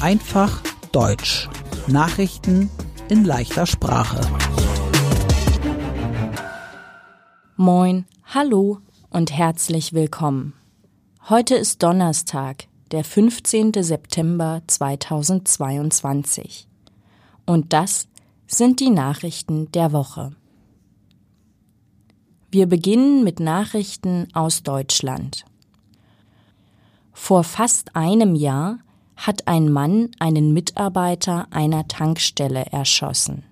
Einfach 0.00 0.62
Deutsch. 0.92 1.48
Nachrichten 1.88 2.70
in 3.10 3.24
leichter 3.24 3.66
Sprache. 3.66 4.20
Moin, 7.56 8.06
hallo 8.24 8.78
und 9.10 9.30
herzlich 9.30 9.92
willkommen. 9.92 10.54
Heute 11.28 11.56
ist 11.56 11.82
Donnerstag, 11.82 12.64
der 12.90 13.04
15. 13.04 13.74
September 13.74 14.62
2022. 14.66 16.66
Und 17.44 17.74
das 17.74 18.08
sind 18.46 18.80
die 18.80 18.90
Nachrichten 18.90 19.70
der 19.72 19.92
Woche. 19.92 20.32
Wir 22.50 22.66
beginnen 22.66 23.22
mit 23.22 23.38
Nachrichten 23.38 24.28
aus 24.32 24.62
Deutschland. 24.62 25.44
Vor 27.20 27.44
fast 27.44 27.94
einem 27.94 28.34
Jahr 28.34 28.78
hat 29.16 29.48
ein 29.48 29.70
Mann 29.70 30.12
einen 30.18 30.54
Mitarbeiter 30.54 31.48
einer 31.50 31.86
Tankstelle 31.86 32.66
erschossen. 32.66 33.42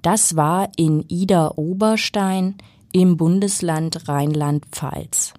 Das 0.00 0.36
war 0.36 0.70
in 0.76 1.04
Ida 1.08 1.52
Oberstein 1.56 2.54
im 2.92 3.18
Bundesland 3.18 4.08
Rheinland-Pfalz. 4.08 5.34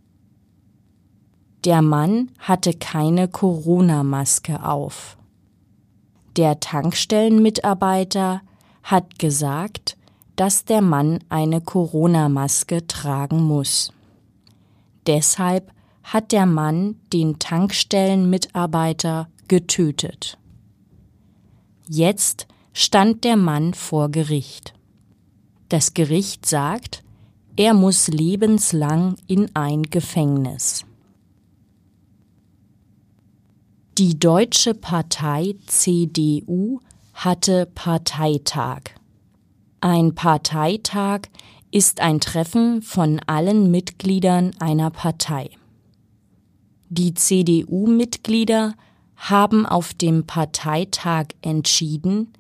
Der 1.64 1.82
Mann 1.82 2.32
hatte 2.38 2.74
keine 2.74 3.28
Corona-Maske 3.28 4.64
auf. 4.64 5.18
Der 6.36 6.60
Tankstellenmitarbeiter 6.60 8.42
hat 8.84 9.18
gesagt, 9.18 9.98
dass 10.36 10.66
der 10.66 10.82
Mann 10.82 11.20
eine 11.30 11.62
Corona-Maske 11.62 12.86
tragen 12.86 13.42
muss. 13.42 13.94
Deshalb 15.08 15.72
hat 16.06 16.32
der 16.32 16.46
Mann 16.46 16.96
den 17.12 17.40
Tankstellenmitarbeiter 17.40 19.28
getötet. 19.48 20.38
Jetzt 21.88 22.48
stand 22.74 23.24
der 23.24 23.36
Mann 23.36 23.74
vor 23.74 24.10
Gericht. 24.10 24.74
Das 25.70 25.96
Gericht 25.96 26.46
sagt, 26.46 27.04
er 27.56 27.74
muss 27.74 28.08
lebenslang 28.08 29.16
in 29.28 29.56
ein 29.56 29.84
Gefängnis. 29.84 30.86
Die 33.98 34.20
deutsche 34.20 34.74
Partei 34.74 35.56
CDU 35.66 36.82
hatte 37.14 37.66
Parteitag. 37.74 38.82
Ein 39.82 40.14
Parteitag 40.14 41.22
ist 41.72 42.00
ein 42.02 42.20
Treffen 42.20 42.82
von 42.82 43.20
allen 43.26 43.72
Mitgliedern 43.72 44.52
einer 44.60 44.92
Partei. 44.92 45.50
Die 46.98 47.14
CDU-Mitglieder 47.14 48.74
haben 49.18 49.66
auf 49.66 49.94
dem 49.94 50.26
Parteitag 50.26 51.26
entschieden, 51.42 52.32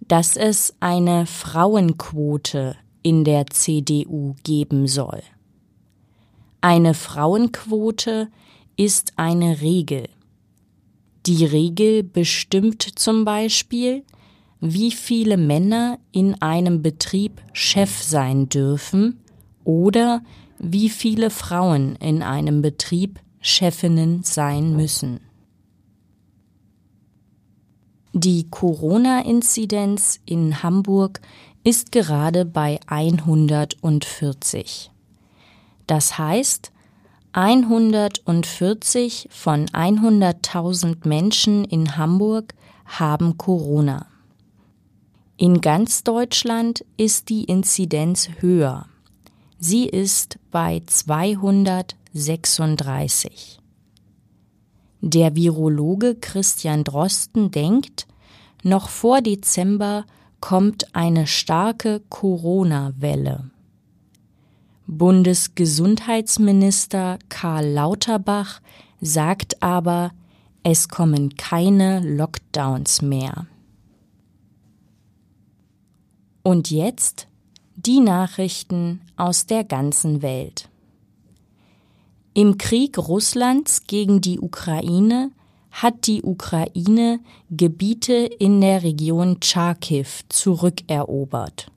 dass 0.00 0.36
es 0.36 0.74
eine 0.80 1.24
Frauenquote 1.24 2.74
in 3.04 3.22
der 3.22 3.46
CDU 3.46 4.34
geben 4.42 4.88
soll. 4.88 5.22
Eine 6.60 6.94
Frauenquote 6.94 8.28
ist 8.76 9.12
eine 9.18 9.60
Regel. 9.60 10.08
Die 11.26 11.44
Regel 11.44 12.02
bestimmt 12.02 12.82
zum 12.98 13.24
Beispiel, 13.24 14.02
wie 14.60 14.90
viele 14.90 15.36
Männer 15.36 16.00
in 16.10 16.42
einem 16.42 16.82
Betrieb 16.82 17.40
Chef 17.52 18.02
sein 18.02 18.48
dürfen 18.48 19.20
oder 19.62 20.24
wie 20.58 20.88
viele 20.88 21.30
Frauen 21.30 21.94
in 22.00 22.24
einem 22.24 22.62
Betrieb 22.62 23.20
Chefinnen 23.42 24.22
sein 24.22 24.74
müssen. 24.74 25.20
Die 28.14 28.48
Corona-Inzidenz 28.48 30.20
in 30.24 30.62
Hamburg 30.62 31.20
ist 31.64 31.92
gerade 31.92 32.44
bei 32.44 32.80
140. 32.86 34.90
Das 35.86 36.18
heißt, 36.18 36.72
140 37.32 39.28
von 39.30 39.64
100.000 39.66 41.08
Menschen 41.08 41.64
in 41.64 41.96
Hamburg 41.96 42.54
haben 42.84 43.38
Corona. 43.38 44.06
In 45.38 45.62
ganz 45.62 46.04
Deutschland 46.04 46.84
ist 46.96 47.30
die 47.30 47.44
Inzidenz 47.44 48.28
höher. 48.40 48.86
Sie 49.58 49.86
ist 49.86 50.38
bei 50.50 50.82
236. 52.14 53.58
Der 55.00 55.34
Virologe 55.34 56.14
Christian 56.14 56.84
Drosten 56.84 57.50
denkt, 57.50 58.06
noch 58.62 58.88
vor 58.88 59.20
Dezember 59.20 60.04
kommt 60.40 60.94
eine 60.94 61.26
starke 61.26 62.00
Corona-Welle. 62.08 63.50
Bundesgesundheitsminister 64.86 67.18
Karl 67.28 67.66
Lauterbach 67.66 68.62
sagt 69.00 69.60
aber, 69.62 70.12
es 70.62 70.88
kommen 70.88 71.36
keine 71.36 72.00
Lockdowns 72.00 73.02
mehr. 73.02 73.46
Und 76.42 76.70
jetzt 76.70 77.28
die 77.76 78.00
Nachrichten 78.00 79.02
aus 79.16 79.46
der 79.46 79.64
ganzen 79.64 80.22
Welt. 80.22 80.68
Im 82.34 82.56
Krieg 82.56 82.96
Russlands 82.96 83.86
gegen 83.86 84.22
die 84.22 84.40
Ukraine 84.40 85.32
hat 85.70 86.06
die 86.06 86.22
Ukraine 86.22 87.20
Gebiete 87.50 88.14
in 88.14 88.62
der 88.62 88.82
Region 88.82 89.36
Charkiw 89.42 90.06
zurückerobert. 90.30 91.70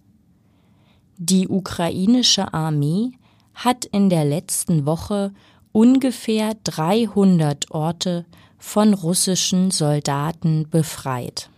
Die 1.17 1.49
ukrainische 1.49 2.53
Armee 2.53 3.11
hat 3.53 3.83
in 3.83 4.09
der 4.09 4.23
letzten 4.23 4.85
Woche 4.85 5.33
ungefähr 5.73 6.55
300 6.63 7.71
Orte 7.71 8.25
von 8.57 8.93
russischen 8.93 9.71
Soldaten 9.71 10.69
befreit. 10.69 11.49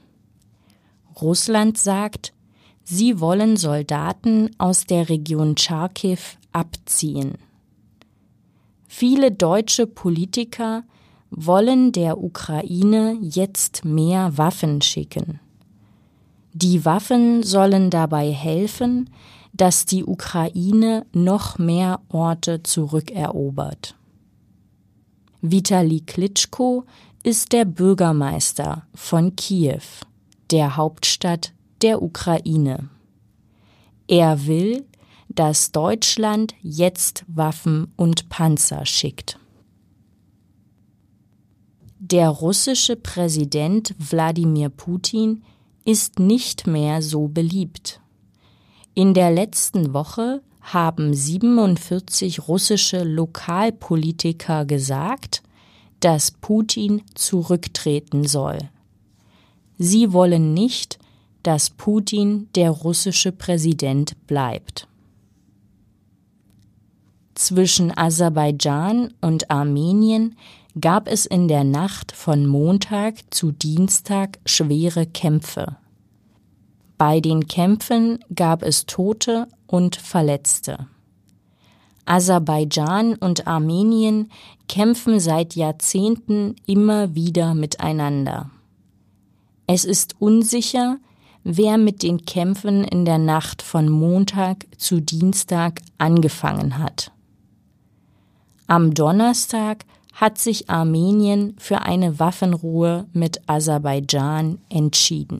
Russland 1.21 1.77
sagt, 1.77 2.33
Sie 2.83 3.19
wollen 3.19 3.57
Soldaten 3.57 4.49
aus 4.57 4.85
der 4.85 5.09
Region 5.09 5.55
Charkiw 5.55 6.19
abziehen. 6.51 7.37
Viele 8.87 9.31
deutsche 9.31 9.85
Politiker 9.85 10.83
wollen 11.29 11.91
der 11.91 12.23
Ukraine 12.23 13.17
jetzt 13.21 13.85
mehr 13.85 14.37
Waffen 14.37 14.81
schicken. 14.81 15.39
Die 16.53 16.85
Waffen 16.85 17.43
sollen 17.43 17.89
dabei 17.89 18.31
helfen, 18.31 19.09
dass 19.53 19.85
die 19.85 20.05
Ukraine 20.05 21.05
noch 21.13 21.57
mehr 21.57 21.99
Orte 22.09 22.63
zurückerobert. 22.63 23.95
Vitali 25.41 26.01
Klitschko 26.01 26.85
ist 27.23 27.51
der 27.51 27.65
Bürgermeister 27.65 28.87
von 28.95 29.35
Kiew, 29.35 29.81
der 30.49 30.77
Hauptstadt 30.77 31.53
der 31.81 32.01
Ukraine. 32.01 32.89
Er 34.07 34.47
will, 34.47 34.85
dass 35.37 35.71
Deutschland 35.71 36.55
jetzt 36.63 37.23
Waffen 37.27 37.93
und 37.95 38.27
Panzer 38.27 38.87
schickt. 38.87 39.37
Der 41.99 42.29
russische 42.29 42.95
Präsident 42.95 43.93
Wladimir 43.99 44.69
Putin 44.69 45.43
ist 45.85 46.17
nicht 46.17 46.65
mehr 46.65 47.03
so 47.03 47.27
beliebt. 47.27 48.01
In 48.95 49.13
der 49.13 49.29
letzten 49.29 49.93
Woche 49.93 50.41
haben 50.61 51.13
47 51.13 52.47
russische 52.47 53.03
Lokalpolitiker 53.03 54.65
gesagt, 54.65 55.43
dass 55.99 56.31
Putin 56.31 57.03
zurücktreten 57.13 58.25
soll. 58.25 58.57
Sie 59.77 60.13
wollen 60.13 60.55
nicht, 60.55 60.97
dass 61.43 61.69
Putin 61.69 62.49
der 62.55 62.71
russische 62.71 63.31
Präsident 63.31 64.15
bleibt. 64.25 64.87
Zwischen 67.47 67.97
Aserbaidschan 67.97 69.13
und 69.21 69.49
Armenien 69.49 70.35
gab 70.81 71.07
es 71.07 71.25
in 71.25 71.47
der 71.47 71.63
Nacht 71.63 72.11
von 72.11 72.45
Montag 72.45 73.19
zu 73.29 73.53
Dienstag 73.53 74.37
schwere 74.45 75.05
Kämpfe. 75.05 75.77
Bei 76.97 77.21
den 77.21 77.47
Kämpfen 77.47 78.19
gab 78.35 78.63
es 78.63 78.85
Tote 78.85 79.47
und 79.65 79.95
Verletzte. 79.95 80.87
Aserbaidschan 82.05 83.15
und 83.15 83.47
Armenien 83.47 84.29
kämpfen 84.67 85.21
seit 85.21 85.55
Jahrzehnten 85.55 86.53
immer 86.65 87.15
wieder 87.15 87.53
miteinander. 87.53 88.49
Es 89.67 89.85
ist 89.85 90.17
unsicher, 90.19 90.97
wer 91.45 91.77
mit 91.77 92.03
den 92.03 92.25
Kämpfen 92.25 92.83
in 92.83 93.05
der 93.05 93.19
Nacht 93.19 93.61
von 93.61 93.87
Montag 93.87 94.65
zu 94.77 94.99
Dienstag 94.99 95.79
angefangen 95.97 96.77
hat. 96.77 97.13
Am 98.67 98.93
Donnerstag 98.93 99.85
hat 100.11 100.37
sich 100.37 100.69
Armenien 100.69 101.55
für 101.57 101.83
eine 101.83 102.19
Waffenruhe 102.19 103.05
mit 103.13 103.47
Aserbaidschan 103.47 104.59
entschieden. 104.67 105.39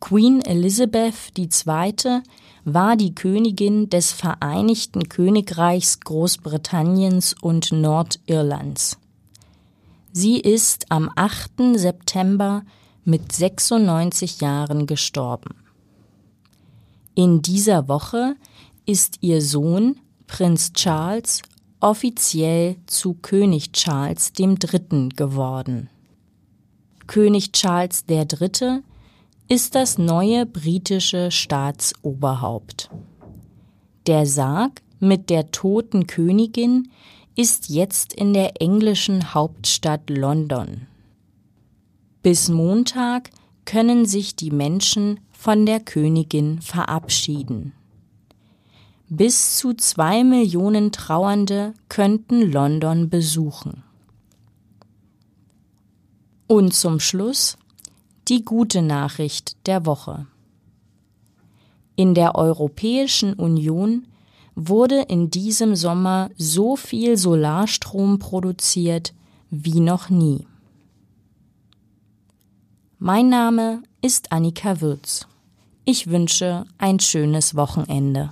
Queen 0.00 0.40
Elizabeth 0.40 1.36
II. 1.36 2.22
war 2.64 2.96
die 2.96 3.14
Königin 3.14 3.90
des 3.90 4.12
Vereinigten 4.12 5.10
Königreichs 5.10 6.00
Großbritanniens 6.00 7.34
und 7.42 7.70
Nordirlands. 7.70 8.98
Sie 10.12 10.40
ist 10.40 10.90
am 10.90 11.10
8. 11.14 11.76
September 11.76 12.62
mit 13.04 13.30
96 13.30 14.40
Jahren 14.40 14.86
gestorben. 14.86 15.54
In 17.14 17.42
dieser 17.42 17.88
Woche 17.88 18.36
ist 18.86 19.18
ihr 19.20 19.40
Sohn 19.40 19.96
Prinz 20.26 20.72
Charles 20.72 21.42
offiziell 21.80 22.76
zu 22.86 23.14
König 23.14 23.72
Charles 23.72 24.32
III. 24.38 25.08
geworden. 25.14 25.90
König 27.06 27.52
Charles 27.52 28.04
III. 28.08 28.80
ist 29.48 29.74
das 29.74 29.98
neue 29.98 30.46
britische 30.46 31.30
Staatsoberhaupt. 31.30 32.90
Der 34.06 34.26
Sarg 34.26 34.80
mit 35.00 35.30
der 35.30 35.50
toten 35.50 36.06
Königin 36.06 36.88
ist 37.34 37.68
jetzt 37.68 38.12
in 38.12 38.32
der 38.32 38.60
englischen 38.60 39.34
Hauptstadt 39.34 40.08
London. 40.08 40.86
Bis 42.22 42.48
Montag 42.48 43.30
können 43.64 44.06
sich 44.06 44.36
die 44.36 44.50
Menschen 44.50 45.20
von 45.32 45.66
der 45.66 45.80
Königin 45.80 46.60
verabschieden. 46.60 47.72
Bis 49.14 49.58
zu 49.58 49.74
zwei 49.74 50.24
Millionen 50.24 50.90
Trauernde 50.90 51.74
könnten 51.90 52.50
London 52.50 53.10
besuchen. 53.10 53.82
Und 56.46 56.72
zum 56.72 56.98
Schluss 56.98 57.58
die 58.28 58.42
gute 58.42 58.80
Nachricht 58.80 59.58
der 59.66 59.84
Woche. 59.84 60.26
In 61.94 62.14
der 62.14 62.36
Europäischen 62.36 63.34
Union 63.34 64.06
wurde 64.54 65.02
in 65.02 65.28
diesem 65.28 65.76
Sommer 65.76 66.30
so 66.38 66.76
viel 66.76 67.18
Solarstrom 67.18 68.18
produziert 68.18 69.12
wie 69.50 69.80
noch 69.80 70.08
nie. 70.08 70.46
Mein 72.98 73.28
Name 73.28 73.82
ist 74.00 74.32
Annika 74.32 74.80
Würz. 74.80 75.26
Ich 75.84 76.06
wünsche 76.06 76.64
ein 76.78 76.98
schönes 76.98 77.54
Wochenende. 77.54 78.30